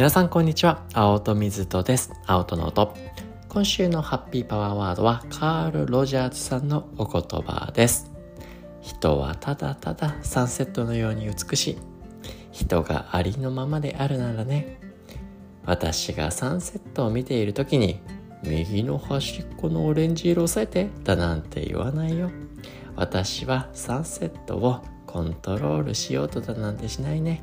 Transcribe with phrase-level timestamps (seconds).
[0.00, 0.82] 皆さんこんにちは。
[0.94, 2.10] 青戸水戸です。
[2.24, 2.94] 青戸の音。
[3.50, 8.10] 今週のハッピーパワーワードはカール・ロジャーズさんのお言葉です。
[8.80, 11.78] 人はただただサンセットのように美しい。
[12.50, 14.80] 人がありのままであるならね。
[15.66, 18.00] 私がサンセットを見ている時に
[18.42, 22.30] 右の端っこのオレンジ色を押さえてだなんて言わないよ。
[22.96, 27.42] 私はサンセットをコントロールしようとだなんてしないね。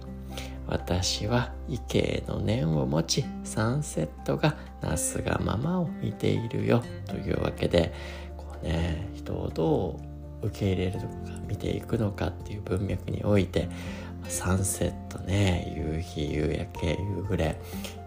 [0.67, 6.83] 私は異形の念を持ちサンセットがなすがままを見ているよ。
[7.05, 7.93] というわけで
[8.35, 9.99] こうね人をど
[10.41, 11.07] う受け入れるのか
[11.47, 13.69] 見ていくのかっていう文脈において
[14.27, 17.59] サンセットね夕日夕焼け夕暮れ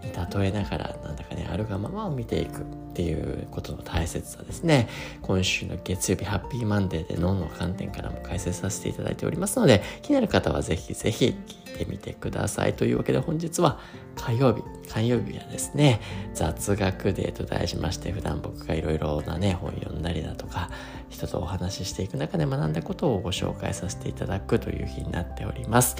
[0.03, 4.89] 例えながらなんだかねあるがままを見ていくっていうことの大切さですね。
[5.23, 12.75] 今週の月曜日ハッピーマンデーで脳の観点からも解説させていただいておりますので気になる方はぜひぜひ聞いてみてください。
[12.75, 13.79] というわけで本日は
[14.17, 14.62] 火曜日。
[14.92, 16.01] 火曜日はですね
[16.35, 20.69] 雑学デーと題しまして普段僕がいろいろなね本読んだりだとか
[21.09, 25.97] 人とお話ししていく中で学んだことをご紹介させていただくという日になっております。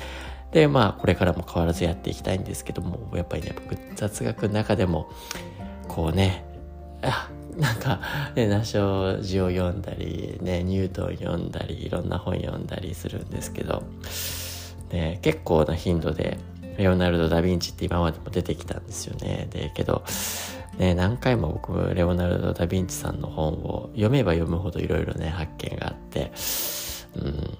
[0.53, 5.11] でまあこれからも変わらずやっていきたいんですけどもやっぱりね僕雑学の中でも
[5.89, 6.45] こうね
[7.03, 8.01] あなんか、
[8.35, 13.83] ね、ナショジを読んだり、ね、ニュートン読んだり、いろんな本読んだりするんですけど、
[14.91, 16.39] ね、結構な頻度で、
[16.79, 19.49] レオナルド・ダ・ヴィンチって今までも出てきたんですよね。
[19.51, 20.05] で、けど、
[20.79, 26.33] ね、何回も僕、レオナルド・ダ・ヴィンチさんの本を読めば読むほどいろいろね、発見があって、
[27.17, 27.59] うん、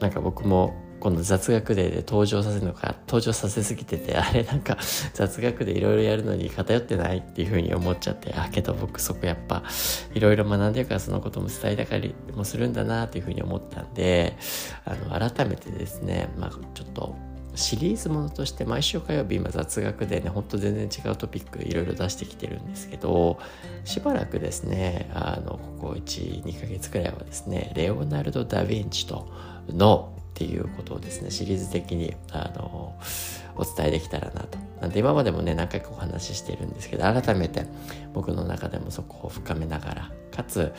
[0.00, 0.74] なんか僕も
[1.04, 4.78] 今度雑学デーで登場させるのか登場させすぎてて あれなんか
[5.12, 9.62] 雑学でいろいろやるのに偏ってないっていうふうに思っちゃってあけど僕そこやっぱ
[10.14, 14.34] いろいろ学んでるからそのことも伝えたかりもするんだなっていうふうに思ったんで
[14.86, 17.14] あの改めてですねまあちょっと
[17.54, 23.38] シリーズものとして毎週火曜日今雑学でねほんと全然違うトピックいろいろ出してきてるんですけど
[23.84, 29.28] しばらくですねあのここ12ヶ月くらいはですねレオナルド・ダ・ヴィンチと
[29.68, 32.96] のっていうことをですねシリーズ的にあの
[33.56, 34.58] お伝えできたらなと。
[34.80, 37.66] なんで今までもね何回かお話ししてるんですけど改めて
[38.12, 40.72] 僕の中でもそこを深めながらかつ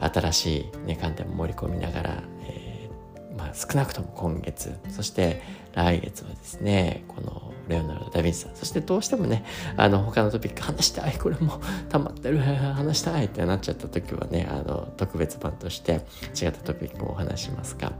[0.00, 5.42] 新しい、ね、観点も盛り込みながら、えー、まあ、少なくとも今月そして
[5.74, 9.44] 来月はですねこのレオナルド・ダ・ヴィンチさんそしてどうしてもね
[9.76, 11.60] あの他のトピック話したいこれも
[11.90, 16.00] 溜まってる話したいってなっちゃった時はねあの特別版として
[16.34, 17.92] 違ったトピックもお話しますが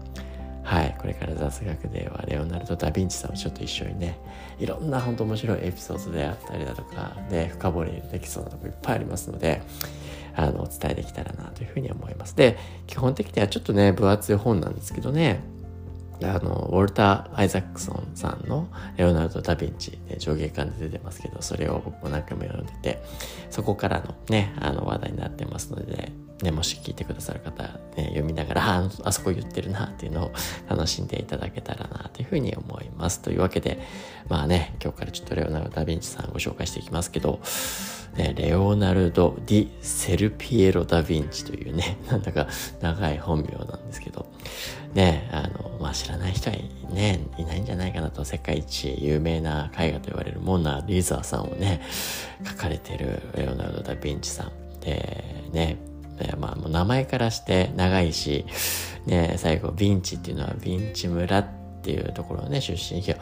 [0.65, 4.19] はい、これから雑学ではレオナルド・ダ・ヴィンチさんをちょっと一緒にね
[4.59, 9.63] いろんな本当面白いエピソードであったりだとかで深掘りできそうなとこいっぱいありますので
[10.35, 12.35] あのお伝えできたらなというふうに思います。
[12.35, 15.43] で基本的にはちょっとね分厚い本なんですけどね
[16.23, 23.03] あのウォルター・アイザックソンさんのレオナルド・ダ・ヴィンチ、ね、上下巻で出てますけどそれを僕も何回も読んでて
[23.51, 27.63] そこからのねあの話題になってますので、ね、ねもし聞いてくださる方、
[27.97, 30.33] ね、読みながらあそこ言ってるなっていうのを
[30.69, 33.81] 楽しんでいただけたらなというふうに思いますというわけで
[34.29, 37.41] まあね今日からちょっとレオナルド・ダ・ヴィンチさんご紹介していきますけど
[38.17, 42.47] ね、レオナルド・ディ・セルピエロ・ダ・ヴィンチというね、なんだか
[42.81, 44.27] 長い本名なんですけど、
[44.95, 46.57] ね、あの、まあ、知らない人は
[46.91, 51.81] ね、いないんじゃないかなと、世界一有名な絵画と言われるモナ・リザーさんをね、
[52.45, 54.81] 描かれてるレオナルド・ダ・ヴィンチさん。
[54.81, 55.79] で、ね、
[56.19, 58.47] えまあ、名前からして長いし、
[59.07, 61.47] ね、最後、ヴィンチっていうのはヴィンチ村っ
[61.83, 63.01] ていうところね、出身。
[63.01, 63.19] いや、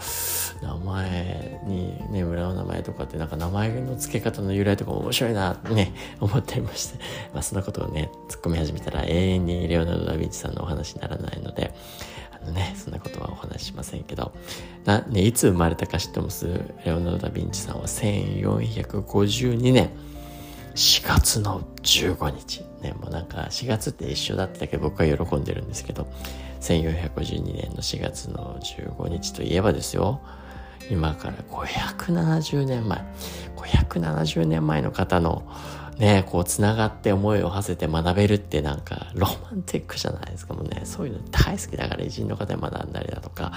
[0.62, 6.98] 名前にね、村の名前とかってなんか名前の付け方の由来とか面白いなってね、思ってまして、
[7.32, 11.74] まあそんなことをね、突っ込み始めたら永遠にレオナルド・ダ・ヴィンチさんのお話にならないので、
[12.40, 14.32] あのね、そんなことはお話ししませんけど、
[14.84, 16.46] な、ね、いつ生まれたか知ってます？
[16.84, 19.90] レオナルド・ダ・ヴィンチさんは1452年、
[20.74, 22.64] 4月の15日。
[22.80, 26.06] ね、もうなんか4月って一緒だったけ僕は喜んでるんですけど、
[26.62, 30.20] 1452年の4月の15日といえばですよ
[30.90, 33.04] 今から570年前
[33.56, 35.42] 570年前の方の
[35.98, 40.54] ね、こう繋がって思いを馳せて学べるってなんかロマンティックじゃないですか。
[40.54, 43.52] もうね、そういうの大好きだから偉人の方に学んだりだとか、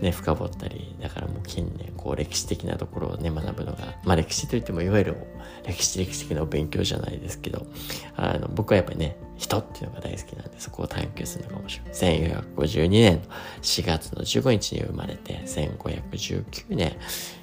[0.00, 5.16] ね、深掘ったり、だからもう近年こう歴史的なところをね、学ぶのが、まあ歴史といってもいわゆる
[5.66, 7.66] 歴史歴史的なお勉強じゃないですけど、
[8.16, 11.88] あの、僕はやっぱりね、人っていうのが大好きなんで、そこを探求するのが面白い。
[11.90, 13.22] 1452年の
[13.62, 16.96] 4月の15日に生まれて、1519年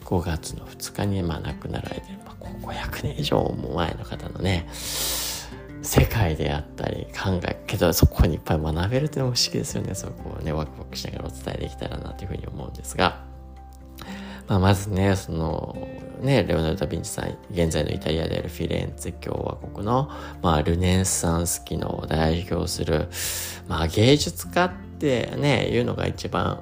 [0.05, 9.95] 5月の2日にまあ亡くなられてる、まあ、500年以上も前の方のね、世界であったり考え、けどそこにいっぱい学べるっていうのも不思議ですよね。
[9.95, 13.23] そこをね、ワクワクしながらお伝えできたらなというふうに思うんですが、
[14.47, 15.75] まあ、まずね、その、
[16.21, 20.09] ね、レオナルド・ダ・ヴィンチさん、現在のイタリアであるフィレンツェ共和国の、
[20.41, 23.07] まあ、ルネサンス期の代表する、
[23.67, 26.61] まあ、芸術家ってね、いうのが一番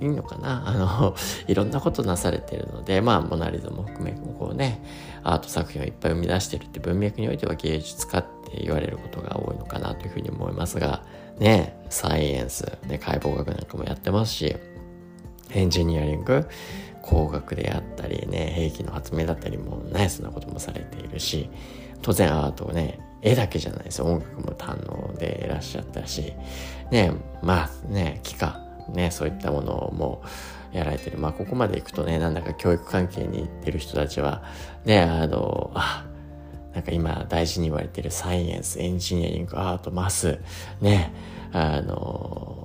[0.00, 1.16] いいのかなあの、
[1.48, 4.82] いろんなことなされてるので、まあ、モナリザも含め、こうね、
[5.22, 11.02] アート作品をいっぱい生み出してるって文脈においては芸術家って言われることが多いのかなというふうに思いますが、
[11.38, 14.56] ね、サイエンス、ね、解剖学なんかもやってますし、
[15.52, 16.46] エンジニアリング、
[17.06, 21.48] 工学であったりね、兵器の発明だったりもナイスなこともされているし、
[22.02, 24.06] 当然アートをね、絵だけじゃないですよ。
[24.06, 26.32] 音楽も堪能でいらっしゃったし、
[26.90, 27.12] ね、
[27.42, 30.22] まあね、幾何、ね、そういったものも
[30.72, 31.18] やられてる。
[31.18, 34.42] まあ、ここまで行くとね、なんだか教育関係に行ってる人たちは、
[34.84, 36.06] ね、あの、あ、
[36.74, 40.38] なんか今大事に言われてるサイエンス、エンジニアリング、アート、マス、
[40.80, 41.12] ね、
[41.52, 42.55] あの、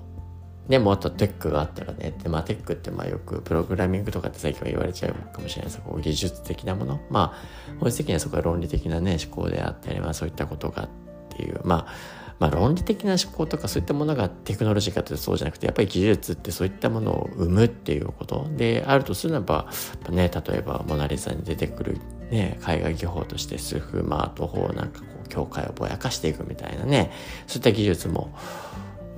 [0.72, 5.66] ね、もっとテックがあったらね、で、まあテックってまあよくプログラミングとかって最近は言われちゃうかもしれない。
[5.66, 7.02] ですこう技術的なもの。
[7.10, 10.90] まあ、本質的にはそこは論理的なね、思考であったり、まあそういったことがっ
[11.36, 18.48] ていう、まあ、まあ、論理的な思考とかそういったものがテクノロジーかというとそうじゃなくてやっぱり技術ってそういったものを生むっていうこと。
[18.58, 19.70] であるとするならば、
[20.10, 22.00] ね、例えば「モナ・リザ」に出てくる、
[22.32, 27.12] ね、絵画技法としてスフマート法なんかこう境界をぼやかしていくみたいなね
[27.46, 28.34] そういった技術も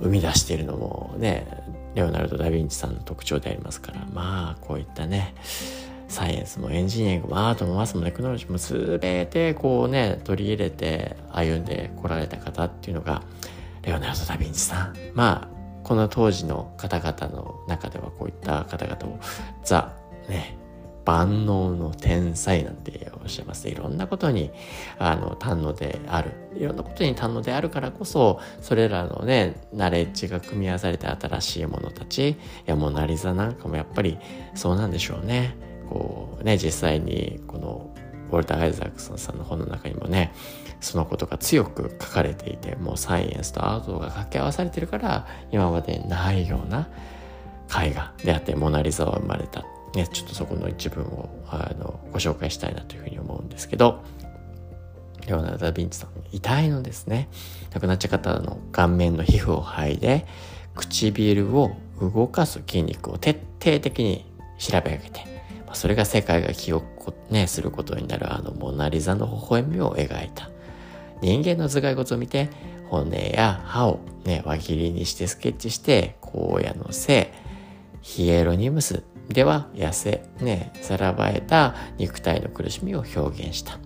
[0.00, 1.46] 生み出しているのもね
[1.94, 5.34] レオナルド・ダ・ヴィンチさんの特徴でありますからまあこういったね
[6.08, 13.22] サイエンスもエンジニアリングもアートもマスもテクノロジーも全てこうね取り入れて歩んでこられた方っていうのが
[13.82, 14.96] レオナルド・ダ・ヴィンチさん。
[15.14, 15.54] まあ
[15.84, 19.20] この当時の方々の中ではこういった方々を
[19.64, 19.92] ザ
[20.28, 20.56] ね
[21.04, 23.68] 万能の天才なんておっしゃいます。
[23.68, 24.50] いろんなことに
[24.98, 26.32] あの堪能である。
[26.56, 32.36] いろんなことに堪能であるからこそそれらのねナレッジが組み合わされて新しいものたちい
[32.66, 34.18] やモナ・リザなんかもやっぱり
[34.54, 35.56] そうなんでしょうね。
[35.88, 37.90] こうね実際にこの
[38.30, 40.32] ウォルター・アイザクソンさんの本の中にもね
[40.80, 46.88] そのことが強く書かれていてもうサイエンスとアートが掛け合わされてるから今までないような
[47.68, 54.02] 絵画であってモナ・リザは生まれた、ね、ちょっとそこの一文をあのご紹介したいなというふうに思うんですけど
[55.26, 57.28] レオナルド・ダ・ヴィンチさん遺体のですね
[57.72, 60.26] 亡くなっちゃった方の顔面の皮膚を剥いで
[60.74, 64.26] 唇を動かす筋肉を徹底的に
[64.58, 65.34] 調べ上げて
[65.74, 70.50] それが世界が記憶、ね、することになるあのモナリザの微笑みを描いた。
[71.20, 72.50] 人間の頭蓋骨を見て、
[72.88, 77.32] 骨や歯をね、輪切りにしてスケッチして、荒野のせ
[78.02, 83.78] ヒエロニムスでは痩せ、ね、さらばえた肉体の苦しみを表現した。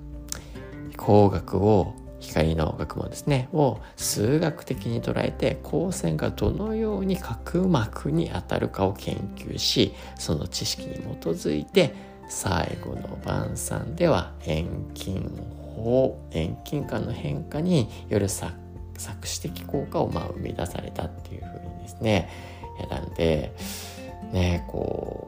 [0.97, 11.95] 工学を光の学問ですねを数学的に捉えて光線がどのように角膜に当たるかを研究しその知識に基づいて
[12.29, 15.31] 最後の晩餐では遠近
[15.77, 18.53] 法遠近感の変化による作
[19.25, 22.29] 詞的効果をまあ生み出されたっていうふうにですね
[22.81, 23.55] やなんで
[24.33, 25.28] ねこ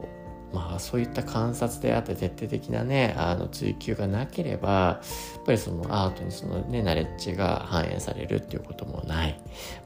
[0.53, 5.01] まあそういった観察であって徹底的なねあの追求がなければや
[5.41, 9.39] っぱりそのアートにそのねナレッジが反映されるっていうこともない。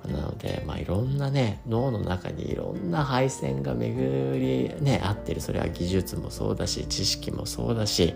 [0.07, 5.41] なのでまあいろんなね脳の中にいろんな配線が巡りね合ってる。
[5.41, 8.16] それは技術もそうだし知識もそうだし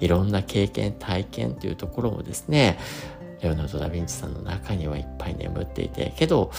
[0.00, 2.78] いろんな経験体験っていうところもですね
[3.40, 6.12] レオナルド・ダ・ヴィンチさんの中にはいっぱい眠っていて。
[6.16, 6.52] けど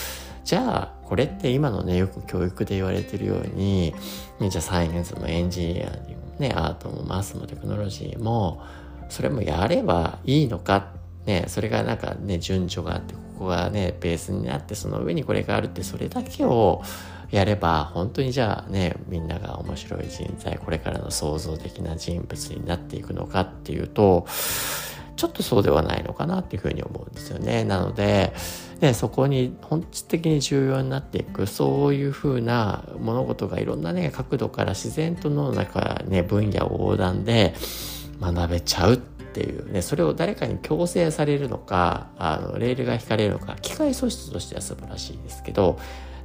[0.44, 3.96] じゃあこれって今のねよく教育で言われてるように、
[4.40, 8.62] じゃあサイエンスもエンジニアにもねアートもマスもテクノロジーも
[9.10, 10.92] それもやればいいのか
[11.26, 16.84] ねそれがなんかね順序があってここがねベースになってその上にこれがあるってそれだけを
[17.32, 24.28] やれば本当にじゃあねみんなが面白い人材これからの創造的な人物になっていくのかっていうと
[25.20, 27.66] ちょっとそうではないのかなっていうふうに思うんですよね。
[27.66, 28.32] なので、
[28.80, 37.54] ね、そこに本質的に重要になっていくそういうふうな物事がいろんなね角度から自然と脳の中ね分野横断で
[38.22, 45.78] 学べちゃうっていうねそれを誰かに強制されるのかあのレールが引かれるのか機械素質としては素晴らしいですけど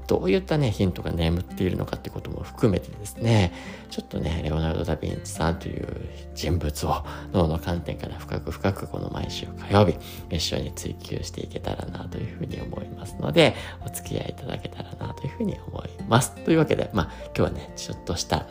[0.06, 3.52] どういったね、ヒントが眠っているのかってことも含めてですね、
[3.90, 5.86] ちょっとね、レオナルド・ダ・ヴィンチさんという
[6.34, 9.96] 人物を脳の観点から深く深くこの毎週火曜日、
[10.30, 13.54] 一緒に追求していけたらなというふうに思いますので、
[13.86, 16.32] お付き合いいただけたらなというふうに思います。
[16.44, 18.46] というわけで、まあ、今日はね、ちょっとした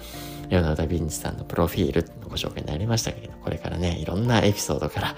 [0.53, 5.15] レオナルド・ダ・ヴィンチさんのプロフィールのご紹介になりましたけど、これからね、いろんなエピソードから、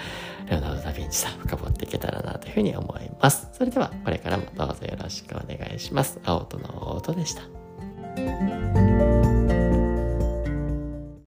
[0.50, 3.50] レオナルド・ダ・ヴィンチさん深掘っていけたらなというふうに思います。
[3.52, 6.22] それでは、これからもどうぞよろしくお願いします。
[6.24, 8.85] 青との音でした。